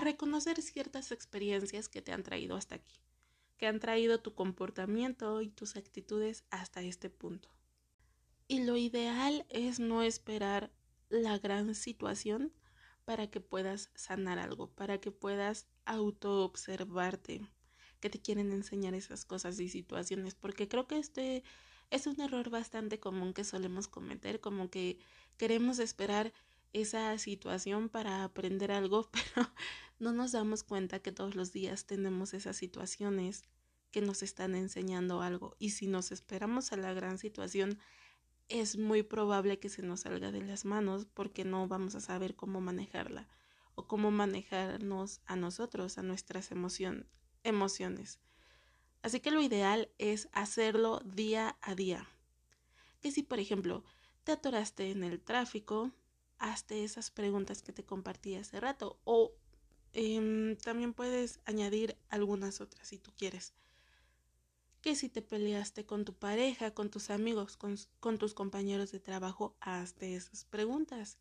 reconocer 0.00 0.60
ciertas 0.62 1.12
experiencias 1.12 1.88
que 1.88 2.00
te 2.00 2.12
han 2.12 2.22
traído 2.22 2.56
hasta 2.56 2.76
aquí 2.76 3.02
que 3.58 3.68
han 3.68 3.78
traído 3.78 4.18
tu 4.18 4.34
comportamiento 4.34 5.40
y 5.40 5.48
tus 5.48 5.76
actitudes 5.76 6.42
hasta 6.50 6.82
este 6.82 7.10
punto. 7.10 7.48
Y 8.48 8.64
lo 8.64 8.76
ideal 8.76 9.46
es 9.50 9.78
no 9.78 10.02
esperar 10.02 10.72
la 11.10 11.38
gran 11.38 11.76
situación 11.76 12.52
para 13.04 13.30
que 13.30 13.40
puedas 13.40 13.90
sanar 13.94 14.40
algo, 14.40 14.68
para 14.74 14.98
que 14.98 15.12
puedas 15.12 15.68
auto-observarte, 15.84 17.46
que 18.00 18.10
te 18.10 18.20
quieren 18.20 18.50
enseñar 18.50 18.94
esas 18.94 19.24
cosas 19.24 19.60
y 19.60 19.68
situaciones, 19.68 20.34
porque 20.34 20.66
creo 20.66 20.88
que 20.88 20.98
este 20.98 21.44
es 21.90 22.08
un 22.08 22.20
error 22.20 22.50
bastante 22.50 22.98
común 22.98 23.32
que 23.32 23.44
solemos 23.44 23.86
cometer, 23.86 24.40
como 24.40 24.70
que 24.70 24.98
queremos 25.36 25.78
esperar 25.78 26.32
esa 26.72 27.16
situación 27.18 27.88
para 27.88 28.24
aprender 28.24 28.72
algo, 28.72 29.08
pero 29.34 29.48
no 29.98 30.12
nos 30.12 30.32
damos 30.32 30.62
cuenta 30.62 31.00
que 31.00 31.12
todos 31.12 31.34
los 31.34 31.52
días 31.52 31.86
tenemos 31.86 32.34
esas 32.34 32.56
situaciones 32.56 33.42
que 33.90 34.00
nos 34.00 34.22
están 34.22 34.54
enseñando 34.54 35.20
algo 35.22 35.54
y 35.58 35.70
si 35.70 35.86
nos 35.86 36.12
esperamos 36.12 36.72
a 36.72 36.76
la 36.76 36.94
gran 36.94 37.18
situación 37.18 37.78
es 38.48 38.76
muy 38.76 39.02
probable 39.02 39.58
que 39.58 39.68
se 39.68 39.82
nos 39.82 40.00
salga 40.00 40.32
de 40.32 40.42
las 40.42 40.64
manos 40.64 41.06
porque 41.06 41.44
no 41.44 41.68
vamos 41.68 41.94
a 41.94 42.00
saber 42.00 42.34
cómo 42.34 42.60
manejarla 42.60 43.28
o 43.74 43.86
cómo 43.86 44.10
manejarnos 44.10 45.20
a 45.26 45.36
nosotros, 45.36 45.98
a 45.98 46.02
nuestras 46.02 46.50
emociones. 46.50 48.20
Así 49.02 49.20
que 49.20 49.30
lo 49.30 49.40
ideal 49.40 49.90
es 49.98 50.28
hacerlo 50.32 51.00
día 51.04 51.56
a 51.60 51.74
día. 51.74 52.06
Que 53.00 53.10
si, 53.10 53.22
por 53.22 53.40
ejemplo, 53.40 53.84
te 54.24 54.32
atoraste 54.32 54.90
en 54.90 55.02
el 55.02 55.20
tráfico, 55.20 55.90
hazte 56.42 56.84
esas 56.84 57.10
preguntas 57.10 57.62
que 57.62 57.72
te 57.72 57.84
compartí 57.84 58.34
hace 58.34 58.60
rato 58.60 58.98
o 59.04 59.32
em, 59.94 60.56
también 60.56 60.92
puedes 60.92 61.40
añadir 61.44 61.96
algunas 62.10 62.60
otras 62.60 62.88
si 62.88 62.98
tú 62.98 63.12
quieres 63.16 63.54
que 64.82 64.96
si 64.96 65.08
te 65.08 65.22
peleaste 65.22 65.86
con 65.86 66.04
tu 66.04 66.12
pareja, 66.12 66.74
con 66.74 66.90
tus 66.90 67.10
amigos, 67.10 67.56
con, 67.56 68.18
tus 68.18 68.34
compañeros 68.34 68.90
de 68.90 68.98
trabajo, 68.98 69.56
hazte 69.60 70.16
esas 70.16 70.44
preguntas. 70.44 71.18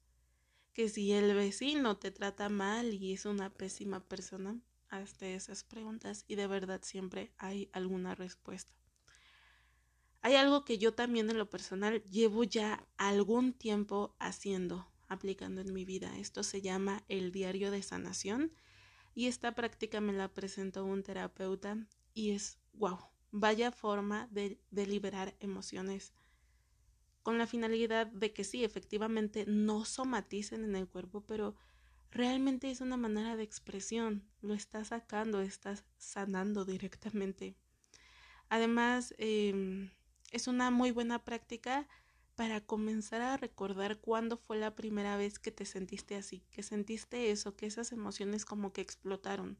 Que 0.74 0.90
si 0.90 1.12
el 1.12 1.36
vecino 1.36 1.98
te 1.98 2.12
trata 2.12 2.50
mal 2.50 2.94
y 2.94 3.14
es 3.14 3.26
una 3.26 3.52
pésima 3.52 4.00
persona, 4.00 4.60
hazte 4.90 5.36
esas 5.36 5.64
preguntas 5.64 6.26
y 6.28 6.36
de 6.36 6.48
verdad 6.48 6.82
siempre 6.84 7.32
hay 7.38 7.70
alguna 7.72 8.16
respuesta. 8.16 8.74
Hay 10.24 10.36
algo 10.36 10.66
que 10.66 10.80
yo 10.80 10.94
también 10.94 11.30
en 11.30 11.38
lo 11.38 11.50
personal 11.50 12.04
llevo 12.06 12.44
ya 12.44 12.88
algún 12.98 13.54
tiempo 13.54 14.16
haciendo, 14.18 14.91
aplicando 15.12 15.62
en 15.62 15.74
mi 15.74 15.86
vida. 15.86 16.18
Esto 16.18 16.44
se 16.44 16.62
llama 16.62 17.04
el 17.08 17.32
diario 17.32 17.72
de 17.72 17.84
sanación 17.84 18.52
y 19.14 19.28
esta 19.28 19.54
práctica 19.54 20.02
me 20.02 20.14
la 20.14 20.34
presentó 20.34 20.86
un 20.86 21.04
terapeuta 21.04 21.78
y 22.14 22.32
es 22.32 22.60
wow 22.74 23.12
vaya 23.32 23.72
forma 23.72 24.28
de, 24.32 24.60
liberar 24.72 25.36
emociones 25.40 26.14
con 27.24 27.38
la 27.38 27.48
finalidad 27.48 28.08
de 28.08 28.34
que 28.34 28.44
sí, 28.44 28.64
efectivamente 28.64 29.46
no 29.48 29.86
somaticen 29.86 30.64
en 30.64 30.76
el 30.76 30.88
cuerpo, 30.88 31.22
pero 31.22 31.56
realmente 32.10 32.72
es 32.72 32.82
una 32.82 32.98
manera 32.98 33.36
de 33.36 33.44
expresión, 33.44 34.28
lo 34.42 34.54
estás 34.54 34.88
sacando, 34.88 35.40
estás 35.42 35.86
sanando 35.98 36.66
directamente. 36.66 37.56
Además, 38.50 39.14
em, 39.18 39.92
es 40.32 40.48
una 40.48 40.72
muy 40.72 40.92
buena 40.92 41.24
práctica 41.24 41.88
para 42.36 42.62
comenzar 42.62 43.22
a 43.22 43.38
recordar 43.38 44.00
cuándo 44.00 44.38
fue 44.38 44.58
la 44.58 44.76
primera 44.76 45.18
vez 45.18 45.40
que 45.40 45.52
te 45.52 45.66
sentiste 45.66 46.16
así, 46.16 46.44
que 46.52 46.64
sentiste 46.64 47.32
eso, 47.32 47.56
que 47.56 47.66
esas 47.66 47.92
emociones 47.92 48.46
como 48.46 48.74
que 48.74 48.82
explotaron. 48.82 49.58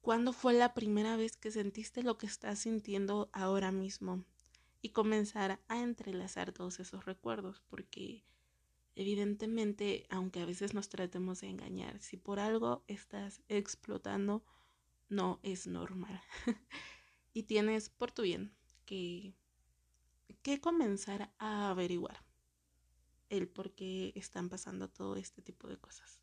¿Cuándo 0.00 0.32
fue 0.32 0.54
la 0.54 0.74
primera 0.74 1.16
vez 1.16 1.36
que 1.36 1.50
sentiste 1.50 2.02
lo 2.02 2.18
que 2.18 2.26
estás 2.26 2.60
sintiendo 2.60 3.28
ahora 3.32 3.72
mismo? 3.72 4.24
Y 4.80 4.90
comenzar 4.90 5.60
a 5.68 5.80
entrelazar 5.80 6.52
todos 6.52 6.78
esos 6.78 7.04
recuerdos, 7.04 7.62
porque 7.68 8.24
evidentemente, 8.94 10.06
aunque 10.08 10.40
a 10.40 10.46
veces 10.46 10.72
nos 10.72 10.88
tratemos 10.88 11.40
de 11.40 11.48
engañar, 11.48 12.00
si 12.00 12.16
por 12.16 12.38
algo 12.38 12.84
estás 12.86 13.42
explotando, 13.48 14.44
no 15.08 15.40
es 15.42 15.66
normal. 15.66 16.22
y 17.32 17.42
tienes 17.42 17.90
por 17.90 18.12
tu 18.12 18.22
bien 18.22 18.54
que, 18.86 19.34
que 20.42 20.60
comenzar 20.60 21.32
a 21.38 21.70
averiguar 21.70 22.24
el 23.30 23.48
por 23.48 23.72
qué 23.72 24.12
están 24.14 24.48
pasando 24.48 24.88
todo 24.88 25.16
este 25.16 25.42
tipo 25.42 25.68
de 25.68 25.76
cosas. 25.76 26.20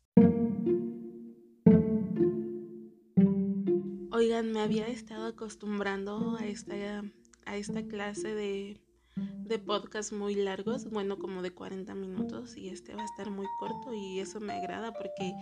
Oigan, 4.12 4.50
me 4.52 4.60
había 4.60 4.88
estado 4.88 5.26
acostumbrando 5.26 6.36
a 6.38 6.46
esta, 6.46 7.04
a 7.44 7.56
esta 7.56 7.86
clase 7.86 8.34
de, 8.34 8.80
de 9.16 9.58
podcast 9.58 10.12
muy 10.12 10.34
largos, 10.34 10.88
bueno, 10.90 11.18
como 11.18 11.42
de 11.42 11.52
40 11.52 11.94
minutos, 11.94 12.56
y 12.56 12.68
este 12.68 12.94
va 12.94 13.02
a 13.02 13.04
estar 13.04 13.30
muy 13.30 13.46
corto 13.58 13.94
y 13.94 14.20
eso 14.20 14.40
me 14.40 14.54
agrada 14.54 14.92
porque 14.92 15.34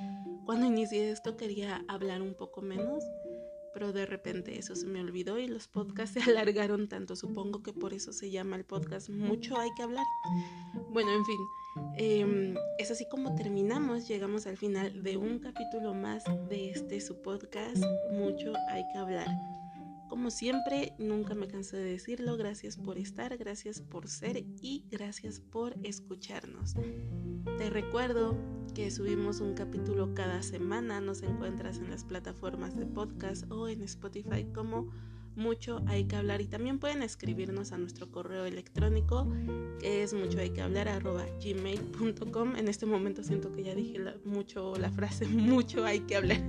cuando 0.44 0.66
inicié 0.66 1.10
esto 1.10 1.36
quería 1.36 1.84
hablar 1.88 2.20
un 2.20 2.34
poco 2.34 2.62
menos, 2.62 3.04
pero 3.74 3.92
de 3.92 4.06
repente 4.06 4.58
eso 4.58 4.74
se 4.74 4.86
me 4.86 5.00
olvidó 5.00 5.38
y 5.38 5.48
los 5.48 5.68
podcasts 5.68 6.14
se 6.14 6.20
alargaron 6.30 6.88
tanto, 6.88 7.16
supongo 7.16 7.62
que 7.62 7.72
por 7.72 7.92
eso 7.92 8.12
se 8.12 8.30
llama 8.30 8.56
el 8.56 8.64
podcast 8.64 9.10
Mucho 9.10 9.58
hay 9.58 9.70
que 9.76 9.82
hablar. 9.82 10.06
Bueno, 10.90 11.10
en 11.12 11.24
fin. 11.24 11.40
Em, 11.96 12.54
es 12.78 12.90
así 12.90 13.04
como 13.08 13.34
terminamos, 13.34 14.06
llegamos 14.06 14.46
al 14.46 14.56
final 14.56 15.02
de 15.02 15.16
un 15.16 15.40
capítulo 15.40 15.92
más 15.92 16.24
de 16.48 16.70
este 16.70 17.00
su 17.00 17.20
podcast, 17.20 17.84
mucho 18.12 18.52
hay 18.68 18.84
que 18.92 18.98
hablar. 18.98 19.26
Como 20.08 20.30
siempre, 20.30 20.92
nunca 20.98 21.34
me 21.34 21.48
canso 21.48 21.76
de 21.76 21.84
decirlo, 21.84 22.36
gracias 22.36 22.76
por 22.76 22.98
estar, 22.98 23.36
gracias 23.36 23.80
por 23.80 24.08
ser 24.08 24.44
y 24.62 24.84
gracias 24.90 25.40
por 25.40 25.74
escucharnos. 25.82 26.74
Te 27.58 27.70
recuerdo 27.70 28.38
que 28.74 28.90
subimos 28.90 29.40
un 29.40 29.54
capítulo 29.54 30.14
cada 30.14 30.42
semana, 30.42 31.00
nos 31.00 31.22
encuentras 31.22 31.78
en 31.78 31.90
las 31.90 32.04
plataformas 32.04 32.76
de 32.76 32.86
podcast 32.86 33.50
o 33.50 33.68
en 33.68 33.82
Spotify 33.82 34.44
como 34.52 34.90
mucho 35.36 35.82
hay 35.86 36.04
que 36.04 36.16
hablar. 36.16 36.40
Y 36.40 36.46
también 36.46 36.80
pueden 36.80 37.02
escribirnos 37.02 37.72
a 37.72 37.78
nuestro 37.78 38.10
correo 38.10 38.44
electrónico 38.44 39.28
que 39.78 40.02
es 40.02 40.12
mucho 40.12 40.40
hay 40.40 40.50
que 40.50 40.60
hablar 40.60 40.88
arroba 40.88 41.24
gmail.com 41.42 42.56
en 42.56 42.68
este 42.68 42.86
momento 42.86 43.22
siento 43.22 43.52
que 43.52 43.62
ya 43.62 43.74
dije 43.74 43.98
mucho 44.24 44.74
la 44.76 44.90
frase 44.90 45.26
mucho 45.28 45.84
hay 45.84 46.00
que 46.00 46.16
hablar 46.16 46.42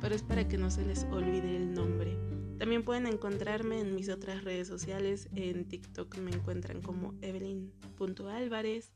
pero 0.00 0.14
es 0.14 0.22
para 0.22 0.48
que 0.48 0.56
no 0.56 0.70
se 0.70 0.84
les 0.84 1.04
olvide 1.04 1.56
el 1.56 1.72
nombre. 1.74 2.16
También 2.58 2.84
pueden 2.84 3.06
encontrarme 3.06 3.80
en 3.80 3.94
mis 3.94 4.08
otras 4.08 4.44
redes 4.44 4.68
sociales. 4.68 5.28
En 5.34 5.66
TikTok 5.66 6.18
me 6.18 6.30
encuentran 6.30 6.82
como 6.82 7.14
evelyn.álvarez 7.22 8.92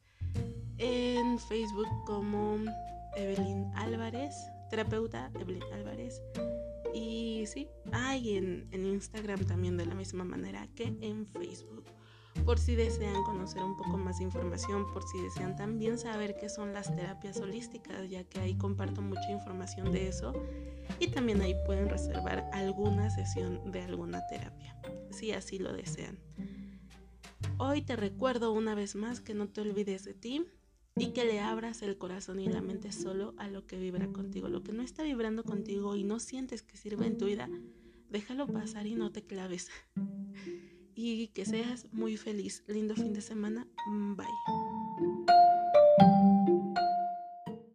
en 0.78 1.38
Facebook 1.38 1.88
como 2.06 2.56
Evelyn 3.16 3.70
Álvarez 3.74 4.34
terapeuta 4.70 5.30
Evelyn 5.38 5.62
Álvarez 5.72 6.22
y 6.92 7.44
sí, 7.46 7.66
sí. 7.66 7.68
Ah, 7.92 8.16
y 8.16 8.36
en, 8.36 8.68
en 8.70 8.86
Instagram 8.86 9.44
también 9.46 9.76
de 9.76 9.86
la 9.86 9.94
misma 9.94 10.24
manera 10.24 10.68
que 10.74 10.96
en 11.00 11.26
Facebook 11.26 11.84
por 12.44 12.58
si 12.58 12.74
desean 12.74 13.22
conocer 13.22 13.62
un 13.62 13.76
poco 13.76 13.96
más 13.96 14.18
de 14.18 14.24
información, 14.24 14.92
por 14.92 15.02
si 15.08 15.20
desean 15.22 15.56
también 15.56 15.98
saber 15.98 16.36
qué 16.36 16.48
son 16.48 16.72
las 16.72 16.94
terapias 16.94 17.40
holísticas, 17.40 18.10
ya 18.10 18.24
que 18.24 18.40
ahí 18.40 18.56
comparto 18.56 19.00
mucha 19.00 19.30
información 19.30 19.92
de 19.92 20.08
eso 20.08 20.34
y 20.98 21.08
también 21.08 21.40
ahí 21.40 21.54
pueden 21.64 21.88
reservar 21.88 22.48
alguna 22.52 23.08
sesión 23.10 23.72
de 23.72 23.82
alguna 23.82 24.26
terapia, 24.26 24.76
si 25.10 25.32
así 25.32 25.58
lo 25.58 25.72
desean. 25.72 26.18
Hoy 27.56 27.82
te 27.82 27.96
recuerdo 27.96 28.52
una 28.52 28.74
vez 28.74 28.94
más 28.94 29.20
que 29.20 29.32
no 29.32 29.48
te 29.48 29.60
olvides 29.60 30.04
de 30.04 30.14
ti 30.14 30.46
y 30.96 31.12
que 31.12 31.24
le 31.24 31.40
abras 31.40 31.82
el 31.82 31.98
corazón 31.98 32.40
y 32.40 32.46
la 32.46 32.60
mente 32.60 32.92
solo 32.92 33.34
a 33.38 33.48
lo 33.48 33.66
que 33.66 33.78
vibra 33.78 34.08
contigo, 34.12 34.48
lo 34.48 34.62
que 34.62 34.72
no 34.72 34.82
está 34.82 35.02
vibrando 35.02 35.44
contigo 35.44 35.96
y 35.96 36.04
no 36.04 36.20
sientes 36.20 36.62
que 36.62 36.76
sirve 36.76 37.06
en 37.06 37.18
tu 37.18 37.26
vida, 37.26 37.48
déjalo 38.10 38.46
pasar 38.46 38.86
y 38.86 38.94
no 38.94 39.10
te 39.10 39.22
claves 39.22 39.70
y 40.94 41.28
que 41.28 41.44
seas 41.44 41.86
muy 41.92 42.16
feliz. 42.16 42.64
Lindo 42.66 42.94
fin 42.94 43.12
de 43.12 43.20
semana. 43.20 43.66
Bye. 44.16 45.33